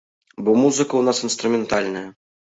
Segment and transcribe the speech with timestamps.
[0.45, 2.03] Бо музыка ў нас інструментальная.